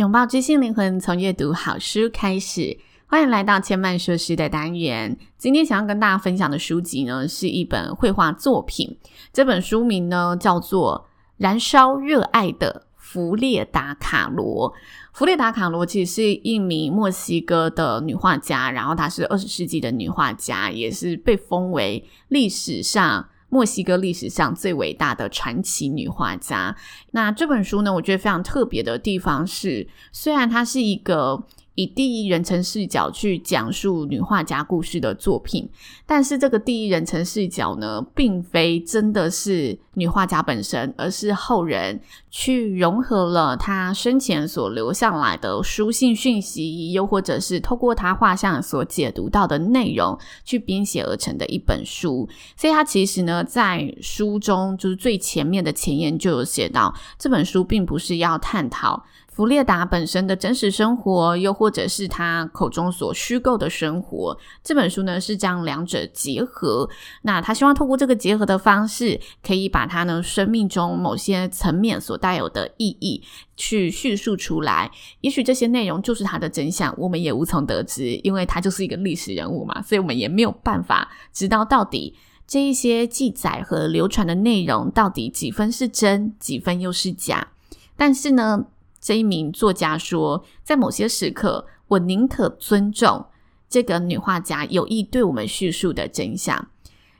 [0.00, 2.78] 拥抱知性灵魂，从阅读好书开始。
[3.06, 5.14] 欢迎来到千嫚说书的单元。
[5.36, 8.96] 今天想要跟大家分享的书籍呢，是一本绘画作品。
[9.30, 14.72] 这本书名呢，叫做《燃烧热爱的弗列达卡罗》。
[15.12, 23.28] 弗列达卡罗其实是一名墨西哥的女画家，然后她是二十世纪的女画家，也是被封为历史上。
[23.50, 26.74] 墨西哥历史上最伟大的传奇女画家。
[27.10, 31.46] 那这本书呢，我觉得非常特别的地方是，虽然它是一个。
[31.80, 35.68] 以第一人称视角去讲述女画家故事的作品，
[36.04, 41.98] 但是这个第一人称视角呢，并非真的是女画家本身，而是后人
[42.30, 52.28] 去融合了她生前所留下来的书信讯息，又或者是透过她画像所解读到的内容，去编写而成的一本书。
[52.56, 59.02] 所以，她其实呢，在书中就是最前面的前言就有写到，这本书并不是要探讨。
[59.30, 66.88] 弗列达本身的真实生活，又或者是他口中所虚构的生活，这本书呢是将两者结合。
[67.22, 73.22] 那他希望透过这个结合的方式，可以把他呢生命中某些层面所带有的意义
[73.56, 74.90] 去叙述出来。
[75.20, 82.16] 也许这些内容就是他的真相，我们也无从得知，因为他就是一个历史人物嘛，所以我们也没有办法知道到底
[82.46, 87.48] 这一些记载和流传的内容到底几分是真，几分又是假。
[87.96, 88.64] 但是呢，
[89.00, 93.26] 这一名作家说，在某些时刻，我宁可尊重
[93.68, 96.68] 这个女画家有意对我们叙述的真相。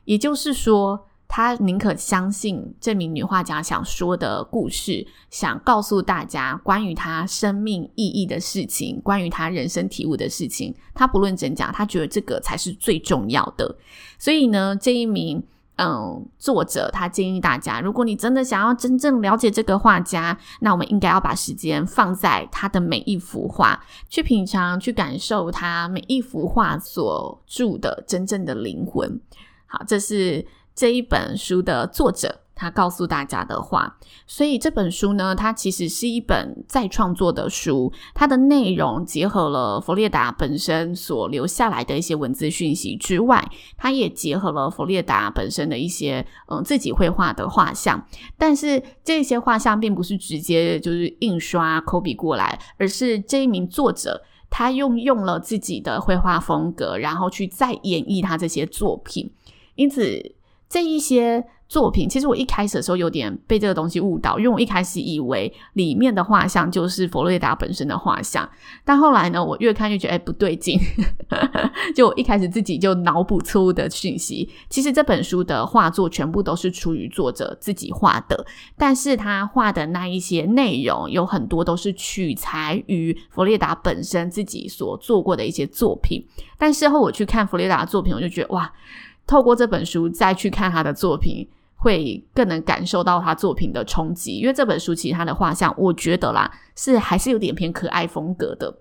[0.04, 10.74] 也就是说，他宁可相信这名女画家想说的故事，想告诉大家关于她生命意义的事情，关于她人生体悟的事情。
[10.92, 13.76] 他不论真假，他觉得这个才是最重要的。
[14.18, 15.42] 所以呢，这一名。
[15.82, 29.18] 嗯，作者他建议大家，如果你真的想要真正了解这个画家，那我们应该要把时间放在他的每一幅画，去品尝、去感受他每一幅画所住的真正的灵魂。
[29.64, 32.40] 好，这是这一本书的作者。
[32.60, 37.90] 他告诉大家的话，所以这本书呢，它其实是一本再创作的书。
[38.12, 43.42] 它的内容结合了弗列达本身所留下来的一些文字讯息之外，
[43.78, 48.06] 它也结合了弗列达本身的一些嗯自己绘画的画像。
[48.36, 59.32] 但是这些画像并不是直接就是印刷 copy 过来，而是这一名作者他用用了自己的绘画风格，然后去再演绎他这些作品。
[59.76, 60.34] 因此
[60.68, 61.46] 这一些。
[61.70, 68.50] 作品其实我一开始的时候有点被这个东西误导，因为我一开始以为里面的画像就是芙列达本身的画像，
[68.84, 70.76] 但后来呢，我越看越觉得哎不对劲，
[71.94, 74.50] 就我一开始自己就脑补错误的讯息。
[74.68, 78.44] 其实这本书的画作全部都是出于作者自己画的，
[78.76, 86.26] 但是他画的那一些内容有很多都是取材于芙列达本身自己所做过的一些作品。
[86.58, 88.72] 但事后我去看芙列达的作品，我就觉得哇，
[89.24, 91.46] 透过这本书再去看他的作品。
[91.82, 98.74] 会更能感受到他作品的冲击，因为这本书其实他的画像，我觉得啦，是还是有点偏可爱风格的，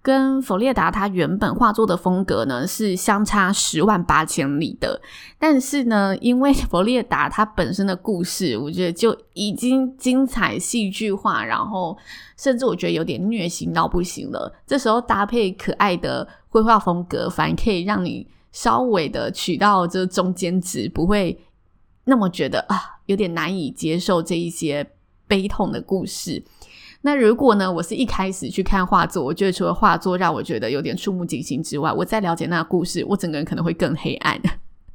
[0.00, 4.98] 跟芙列达他原本画作的风格呢是相差十万八千里的。
[5.38, 11.94] 但是呢，因为 芙列达他本身的故事，我觉得就已经精彩戏剧化，然后
[12.38, 14.50] 甚至我觉得有点虐心到不行了。
[14.66, 21.38] 这时候搭配可爱的绘画风格，反而可以让你稍微的取到这中间值，不会。
[22.08, 24.84] 那么觉得啊，有点难以接受这一些
[25.26, 26.42] 悲痛的故事。
[27.02, 34.40] 那如果呢，我是一开始去看画作，我觉得除了画作让我觉得有点触目惊心之外，我在了解那个故事，我整个人可能会更黑暗。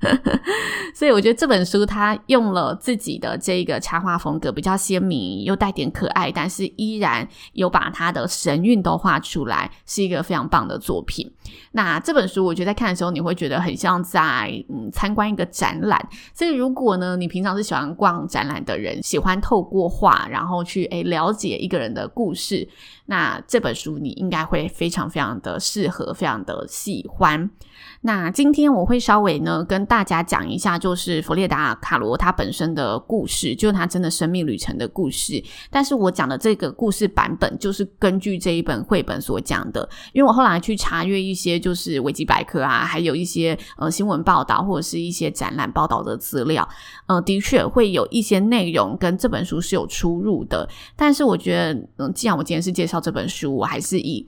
[0.94, 11.32] 所以我觉得这本书它用了自己的这个插画风格，比较鲜明又带点可爱，但是依然有把它的神韵都画出来，是一个非常棒的作品。
[11.72, 16.00] 那这本书我觉得在看的时候，你会觉得很像在嗯参观一个展览。
[16.34, 22.68] 所以如果呢，你平常是喜欢逛展览的人，喜欢透过画然后去诶了解一个人的故事，
[23.06, 27.50] 那这本书你应该会非常非常的适合，非常的喜欢。
[28.02, 35.42] 那今天我会稍微呢跟大家讲一下，就是弗列达·卡罗他本身的故事，就是他真的生命旅程的故事。
[35.70, 39.88] 但是我讲的这个故事版本，就是根据这一本绘本所讲的。
[40.14, 46.68] 因为我后来去查阅一些就是维基百科啊，还有一些呃新闻报道或者是一些展览报道的资料，
[47.08, 50.68] 呃，的确会有一些内容跟这本书是有出入的。
[50.96, 54.28] 但是我觉得，嗯、既然我今天是介绍这本书，我还是以。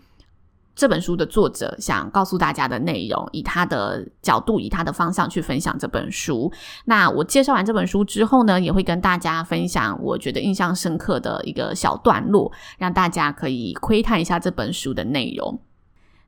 [0.78, 6.52] 这本书的作者想告诉大家的内容，以他的角度，以他的方向去分享这本书。
[6.84, 15.58] 那我介绍完这本书之后呢，也会跟大家分享我觉得印象深刻的一个小段落，让大家可以窥探一下这本书的内容。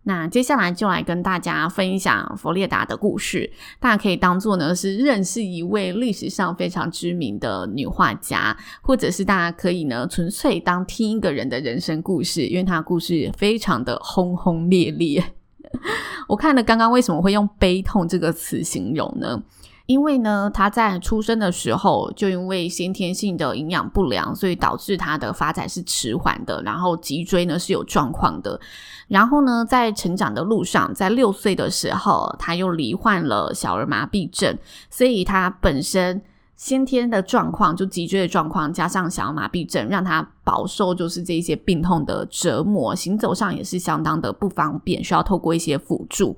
[0.07, 15.21] 那接下来就来跟大家分享弗列达的故事，大家可以当做呢是认识一位历史上非常知名的女画家，或者是大家可以呢纯粹当听一个人的人生故事，因为她故事非常的轰轰烈烈。
[16.29, 19.43] 我看了刚刚为什么会用悲痛这个词形容呢？
[19.87, 28.59] 因为呢，他在出生的时候就因为先天性的营养不良，所以导致他的发展是迟缓的，然后脊椎呢是有状况的。
[29.07, 34.57] 然后呢，在成长的路上，在六岁的时候，他又罹患了小儿麻痹症，
[34.89, 36.21] 所以他本身
[36.57, 46.37] 先天的状况，就脊椎的状况，加上小儿麻痹症，让他饱受就是这些病痛的折磨，行走上也是相当的不方便，需要透过一些辅助。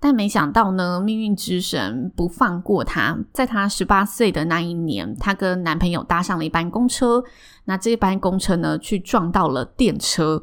[0.00, 3.18] 但没想到呢，命运之神不放过她。
[3.32, 7.22] 在她十八岁的那一年，她跟男朋友搭上了一班公车，
[7.66, 10.42] 那这班公车呢，去撞到了电车。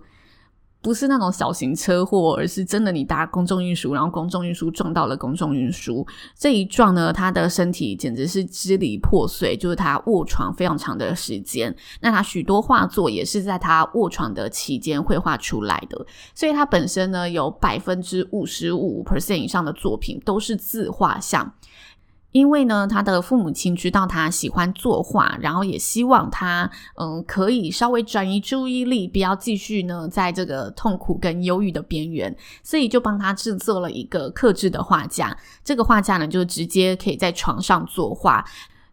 [0.87, 6.07] 不是那种小型车祸，而是真的你搭公众运输，然后公众运输撞到了公众运输。
[6.33, 11.75] 这一撞呢，他的身体简直是支离破碎，就是他卧床非常长的时间。
[11.99, 21.53] 那他许多画作也是在他卧床的期间绘画出来的，所以他本身呢，有百分之五十五 percent 以上的作品都是自画像。
[22.37, 35.35] 因为呢，他的父母亲知道他喜欢作画，然后也希望他嗯可以稍微转移注意力，不要继续呢在这个痛苦跟忧郁的边缘，所以就帮他制作了一个克制的画架。
[35.63, 38.45] 这个画架呢，就直接可以在床上作画，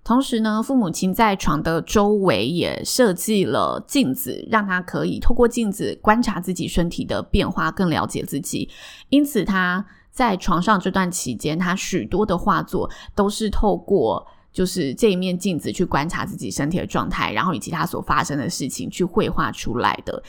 [0.03, 8.71] 同时呢，父母亲在床的周围也设计了镜子，让他可以透过镜子观察自己身体的变化，更了解自己。
[9.11, 9.85] 因此他。
[10.15, 20.23] 在床上这段期间，他许多的画作都是透过就是这一面镜子去观察自己身体的状态，然后以及他所发生的事情去绘画出来的。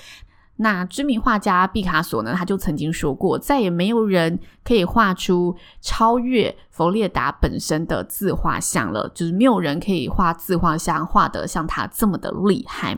[0.58, 12.98] 那知名画家毕卡索呢，他就曾经说过，再也没有人可以画出超越弗列达本身的自画像了，就是没有人可以画自画像画得像他这么的厉害。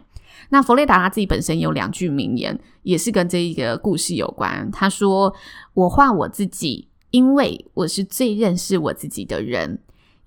[0.50, 4.70] 那弗雷达他自己本身有两句名言，也是跟这一个故事有关。
[4.72, 5.34] 他说
[5.74, 9.80] ：“我画我自己，因为我是最认识我自己的人。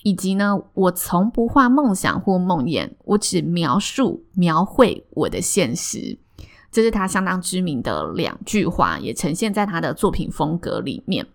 [0.02, 6.18] 以及呢，我从不画梦想或梦魇，我只描述描绘我的现实。”
[6.72, 11.26] 这是他相当知名的两句话，也呈现在他的作品风格里面。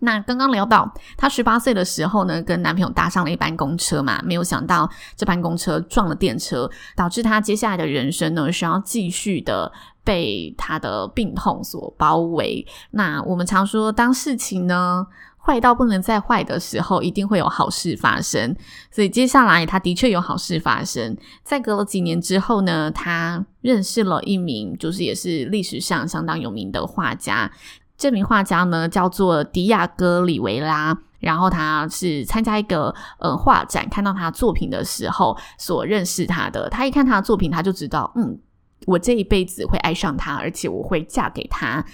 [0.00, 9.72] 那刚刚聊到，她十八岁的时候呢，跟男朋友搭上了一班公车嘛，没有想到这班公车撞了电车，导致她接下来的人生呢，需要继续的
[10.04, 12.66] 被她的病痛所包围。
[12.92, 15.06] 那我们常说，当事情呢
[15.36, 18.54] 坏到不能再坏的时候，一定会有好事发生。
[18.90, 21.16] 所以接下来，她的确有好事发生。
[21.42, 27.50] 在隔了几年之后呢，她认识了一名，就是也是历史上相当有名的画家。
[27.98, 36.68] 这名画家呢，叫做迪亚哥·里维拉，然后他是参加一个呃画展，看到他作品的时候所认识他的。
[36.70, 38.38] 他一看他的作品，他就知道，嗯，
[38.86, 41.84] 我这一辈子会爱上他，而且我会嫁给他。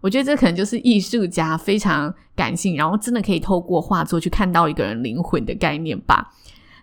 [0.00, 6.32] 我觉得这可能就是艺术家非常感性，然后真的可以透过画作去看到一个人灵魂的概念吧。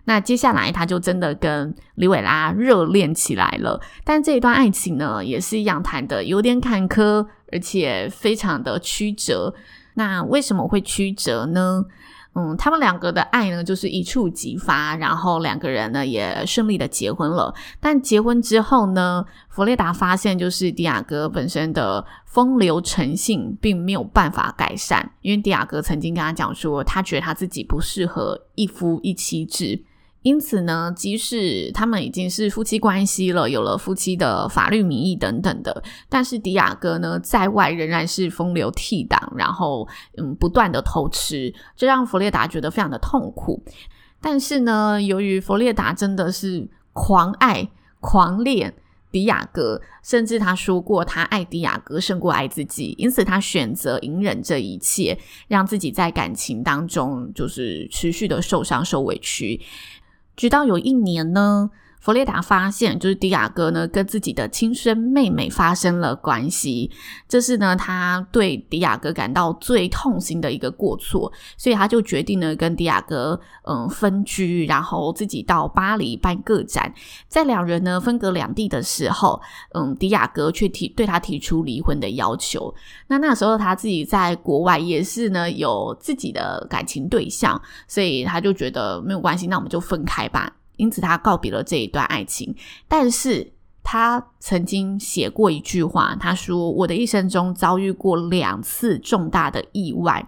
[0.04, 7.26] 那接下来他就真的跟里维拉热恋起来了，但这一段爱情呢，也是一样谈的有点坎坷。
[7.52, 9.54] 而且非常的曲折，
[9.94, 11.84] 那为什么会曲折呢？
[12.32, 17.52] 嗯，他们两个的爱呢，就是一触即发，然后两个人呢也顺利的结婚了。
[17.80, 29.82] 但结婚之后呢，弗雷达发现，就是迪亚哥本身的风流成性并没有办法改善，因为迪亚哥曾经跟他讲说，他觉得他自己不适合一夫一妻制。
[30.22, 43.62] 因此呢，即使他们已经是夫妻关系了，有了夫妻的法律名义等等的，但是迪亚哥呢，在外仍然是风流倜傥，然后嗯，不断的偷吃，这让弗列达觉得非常的痛苦。
[44.20, 48.74] 但是呢，由于弗列达真的是狂爱狂恋，
[49.10, 59.58] 迪亚哥，甚至他说过他爱迪亚哥胜过爱自己，因此他选择隐忍这一切，让自己在感情当中就是持续的受伤受委屈，
[60.40, 61.68] 直到有一年呢。
[62.00, 66.90] 弗列达发现，就是迪亚哥呢跟自己的亲生妹妹发生了关系，
[67.28, 76.92] 这是呢他对迪亚哥感到最痛心的一个过错，所以他就决定呢跟迪亚哥嗯分居，然后自己到巴黎办个展。
[77.28, 79.40] 在两人呢分隔两地的时候，
[79.74, 82.74] 嗯，迪亚哥却提对他提出离婚的要求。
[83.08, 90.50] 那那时候他自己在国外也是呢有自己的感情对象，所以他就觉得没有关系，那我们就分开吧。
[90.80, 92.54] 因此，他告别了这一段爱情。
[92.88, 100.26] 但是他曾经写过一句话，他说：“我的一生中遭遇过两次重大的意外，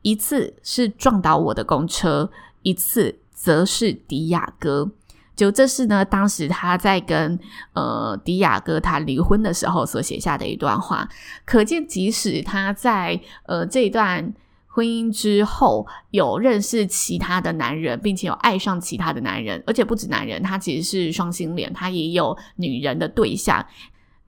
[0.00, 2.30] 一次是撞倒我的公车，
[2.62, 4.90] 一次则是迪亚哥。”
[5.36, 7.38] 就这是呢，当时他在跟
[7.74, 11.06] 呃迪亚哥他离婚的时候所写下的一段话。
[11.44, 14.32] 可见，即使他在呃这一段。
[14.76, 23.64] 婚姻之后有认识其他的男人，并且有爱上其他的男人，而且不止男人，他其实是双性恋，他也有女人的对象。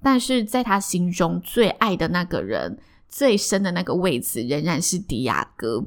[0.02, 2.78] 但是在他心中最爱的那个人，
[3.10, 5.84] 最深的那个位置仍然是迪亚哥。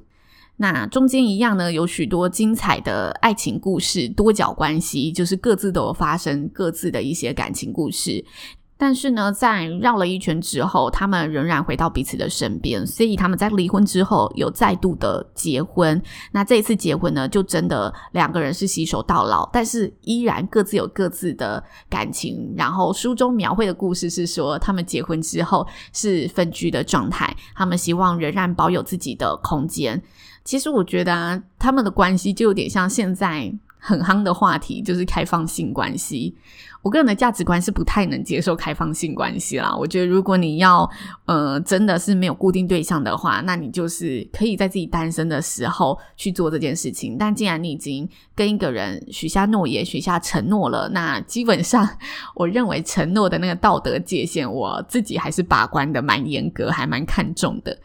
[0.57, 8.23] 那中间一样呢，有许多精彩的爱情故事，多角关系，就是各自都有发生各自的一些感情故事。
[8.81, 16.01] 但是呢，在绕了一圈之后，他们仍然回到彼此的身边，所以他们在离婚之后有再度的结婚。
[16.31, 22.55] 那这一次结婚呢，就真的两个人是携手到老，但是依然各自有各自的感情。
[22.57, 30.01] 然后书中描绘的故事是说，他们结婚之后是分居的状态，他们希望仍然保有自己的空间。
[30.43, 36.35] 其实我觉得啊，他们的关系就有点像现在很夯的话题，就是开放性关系。
[36.83, 39.75] 我个人的价值观是不太能接受开放性关系啦。
[39.75, 40.89] 我觉得如果你要
[41.25, 47.17] 呃真的是没有固定对象的话，那你就是可以在自己单身的时候去做这件事情。
[47.19, 51.87] 但既然你已经跟一个人许下诺言、许下承诺了，那基本上
[52.33, 57.77] 我认为承诺的那个道德界限，我自己还是把关的蛮严格，还蛮看重的。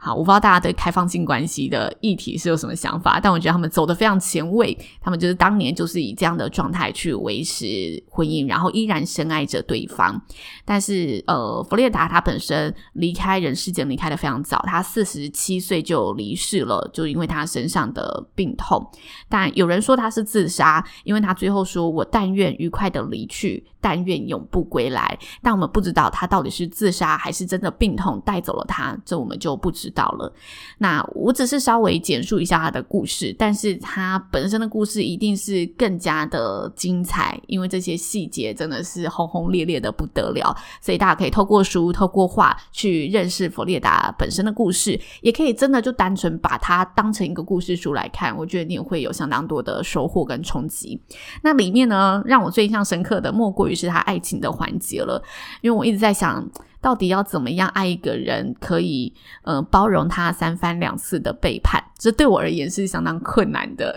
[0.00, 4.76] 好，我不知道大家对开放性关系的议题是有什么想法，但我觉得他们走得非常前卫。
[5.00, 10.20] 他们就是当年就是以这样的状态去维持婚姻，然后依然深爱着对方。
[10.64, 18.88] 但是，呃，弗列达他本身离开人世间离开得非常早，他四十七岁就离世了，就因为他身上的病痛。
[19.28, 30.32] 但有人说他是自杀，因为他最后说：“我但愿愉快的离去。”但愿永不归来，但我们不知道他到底是自杀还是真的病痛带走了他，这我们就不知道了。
[30.78, 40.56] 那我只是稍微简述一下他的故事，但是他本身的故事一定是更加的精彩，因为这些细节真的是轰轰烈烈的不得了。
[40.80, 51.00] 所以大家可以透过书、透过画去认识弗列达本身的故事，也可以真的就单纯把它当成一个故事书来看，我觉得你也会有相当多的收获跟冲击。
[51.42, 55.22] 那里面呢，让我最印象深刻的莫过于是他爱情的环节了，
[55.60, 56.46] 因为我一直在想，
[56.80, 63.94] 到底要怎么样爱一个人，可以呃包容他三番两次的背叛，这对我而言是相当困难的。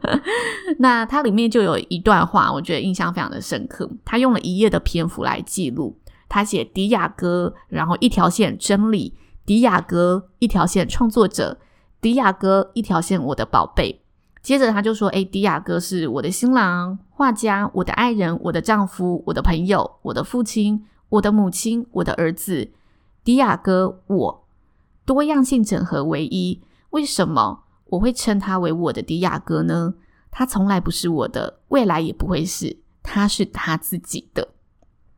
[0.78, 3.90] 那它里面就有一段话，我觉得印象非常的深刻。
[4.04, 5.98] 他用了一页的篇幅来记录，
[6.28, 11.58] 他写迪亚哥，然后一条线真理，迪亚哥一条线创作者，
[12.00, 14.02] 迪亚哥一条线我的宝贝。
[14.46, 22.70] 接着他就说：“诶，迪亚哥是我的新郎、画家、我的爱人、我的丈夫、我的朋友、我的父亲、我的母亲、我的儿子。
[23.24, 24.46] 迪亚哥，我
[25.04, 26.62] 多样性整合为一。
[26.90, 29.94] 为什么我会称他为我的迪亚哥呢？
[30.30, 34.50] 他从来不是我的，未来也不会是，他是他自己的。”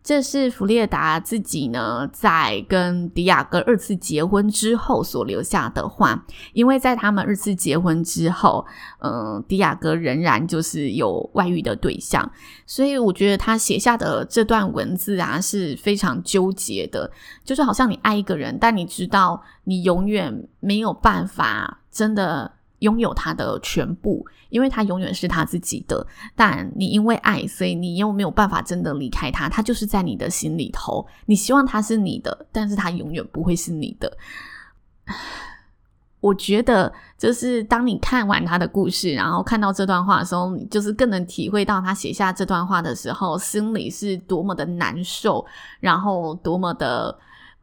[0.03, 6.25] 这是弗列达自己呢，在跟迪亚哥二次结婚之后所留下的话，
[6.55, 8.65] 因为在他们二次结婚之后，
[9.01, 12.31] 嗯、迪亚哥仍然就是有外遇的对象，
[12.65, 17.11] 所以我觉得他写下的这段文字啊是非常纠结的，
[17.45, 22.58] 就是好像你爱一个人，但你知道你永远没有办法真的。
[22.81, 26.07] 拥有他的全部，因为他永远是他自己的。
[26.37, 29.49] 但你因为爱，所以你又没有办法真的离开他。
[29.49, 34.17] 他就是在你的心里头，你希望他是你的，但是他永远不会是你的。
[36.21, 45.45] 我觉得，就是当你看完他的故事，然后看到这段话的时候，你就是更能体会到他写下这段话的时候，心里是多么的难受，
[45.81, 47.17] 然后多么的。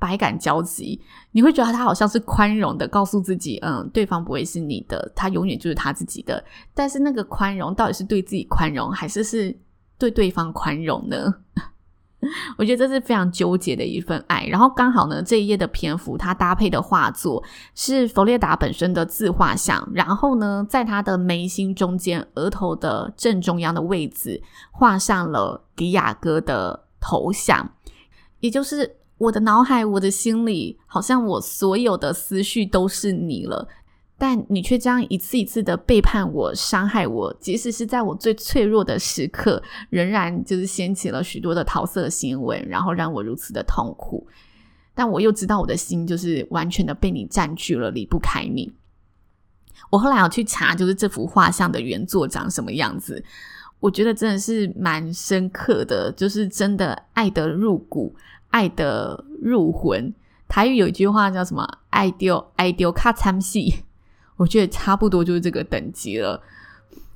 [0.05, 6.43] 百感交集，你会觉得他好像是宽容的，告诉自己，嗯，对方不会是你的，他永远就是他自己的。
[6.75, 9.57] 但是那个宽容到底是对自己宽容，还是是
[9.97, 11.33] 对对方宽容呢？
[12.57, 14.45] 我觉得这是非常纠结的一份爱。
[14.45, 17.43] 然后刚好呢，这一页的篇幅，它搭配的画作
[17.75, 19.87] 是弗列达本身的自画像。
[19.93, 27.69] 然后呢，在他的眉心中间，额头的正中央的位置，画上了迪亚哥的头像。
[28.39, 33.67] 也就是我的脑海，我的心里，好像我所有的思绪都是你了。
[34.17, 44.25] 但你却这样一次一次的背叛我、伤害我，即使是在我最脆弱的时刻，仍然就是掀起了许多的桃色新闻，然后让我如此的痛苦。
[44.93, 48.71] 但我又知道我的心就是完全的被你占据了，离不开你。
[49.89, 53.21] 我后来要去查，就是这幅画像的原作长什么样子，
[53.81, 58.15] 我觉得真的是蛮深刻的，就是真的爱得入骨，
[58.55, 60.13] 爱的入魂。
[60.47, 61.67] 台语有一句话叫什么？
[61.89, 63.83] 爱丢爱丢卡参戏。
[64.37, 66.41] 我觉得差不多就是这个等级了，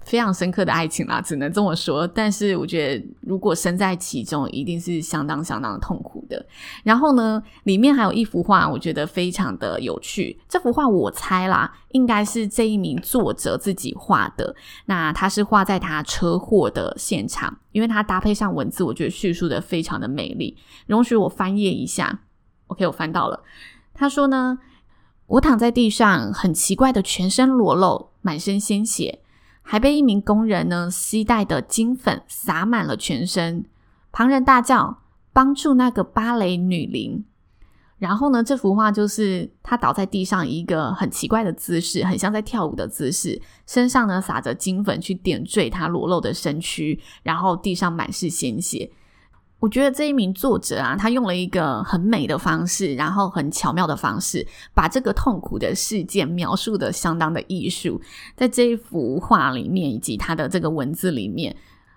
[0.10, 2.08] 非常深刻的爱情啦，只能这么说。
[2.08, 6.44] 但是我觉得，如果身在其中，一定是相当相当痛苦的。
[6.84, 10.39] 然后呢，里面还有一幅画，我觉得非常的有趣。
[10.50, 14.56] 这幅画我猜啦，应该是这一名作者自己画的。
[14.88, 20.58] 那他是画在他车祸的现场，因为他搭配上文字，我觉得叙述的非常的美丽。
[20.88, 22.22] 容许我翻页一下
[22.66, 23.44] ，OK，我翻到了。
[23.94, 24.58] 他说呢。
[25.34, 29.20] 我躺在地上，很奇怪的全身裸露，满身鲜血，
[29.71, 33.63] 还被一名工人呢携带的金粉洒满了全身。
[34.11, 37.23] 旁人大叫：“帮助那个芭蕾女伶！”
[37.99, 48.89] 然后呢，这幅画就是她倒在地上一个很奇怪的姿势，很像在跳舞的姿势，身上呢撒着金粉去点缀她裸露的身躯，然后地上满是鲜血。
[49.60, 58.01] 我觉得这一名作者啊，他用了一个很美的方式，然后很巧妙的方式，把这个痛苦的事件描述得相当的艺术。
[58.38, 61.54] 在这一幅画里面，以及他的这个文字里面，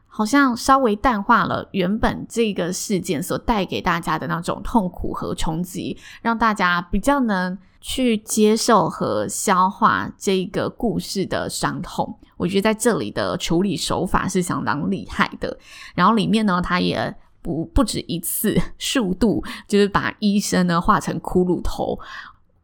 [0.09, 12.19] 好像稍微淡化了原本这个事件所带给大家的那种痛苦和冲击，让大家比较能去接受和消化这个故事的伤痛。
[12.37, 15.57] 我觉得在这里的处理手法是相当厉害的。
[15.95, 17.17] 然后里面呢，他也。
[17.43, 21.99] 不不止一次，数度就是把医生呢画成骷髅头。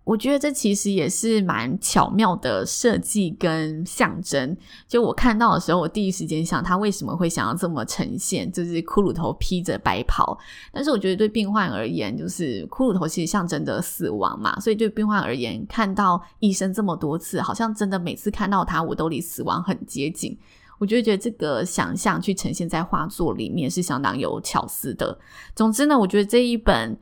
[0.05, 4.57] 我觉得这其实也是蛮巧妙的设计跟象征。
[4.87, 10.39] 就我看到的时候，我第一时间想他为什么会想要这么呈现，就是骷髅头披着白袍。
[10.73, 20.39] 但是我觉得对病患而言，就是骷髅头其实象征着死亡嘛，所以对病患而言，看到医生这么多次，好像真的每次看到他，我都离死亡很接近。
[20.79, 25.19] 我就觉得这个想象去呈现在画作里面是相当有巧思的。
[25.55, 26.99] 总之呢，我觉得这一本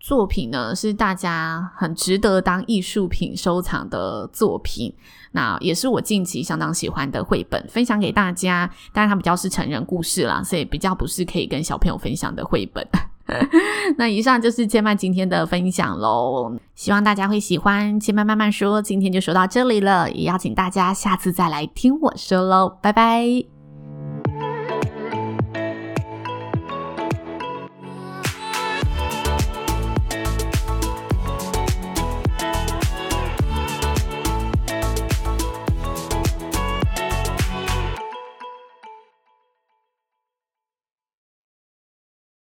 [0.00, 4.92] 作品呢是大家很值得当艺术品收藏的作品。
[5.30, 8.68] 那也是我近期相当喜欢的绘本，分享给大家。
[8.92, 12.86] 当然，它比较是成人故事啦，所以比较不是可以跟小朋友分享的绘本。
[13.98, 17.98] 那以上就是千曼今天的分享喽，希望大家会喜欢。
[18.00, 23.51] 千曼慢慢说，今天就说到这里了，也邀请大家下次再来听我说喽，拜拜。